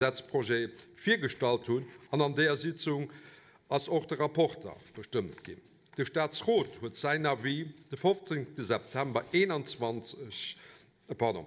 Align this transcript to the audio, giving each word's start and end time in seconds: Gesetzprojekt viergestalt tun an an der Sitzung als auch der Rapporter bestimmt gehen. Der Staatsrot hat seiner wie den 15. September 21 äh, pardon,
Gesetzprojekt 0.00 0.78
viergestalt 0.94 1.64
tun 1.64 1.84
an 2.12 2.20
an 2.20 2.32
der 2.32 2.56
Sitzung 2.56 3.10
als 3.68 3.88
auch 3.88 4.06
der 4.06 4.20
Rapporter 4.20 4.76
bestimmt 4.94 5.42
gehen. 5.42 5.60
Der 5.96 6.04
Staatsrot 6.04 6.70
hat 6.80 6.94
seiner 6.94 7.42
wie 7.42 7.64
den 7.90 7.98
15. 7.98 8.46
September 8.58 9.24
21 9.32 10.56
äh, 11.08 11.14
pardon, 11.16 11.36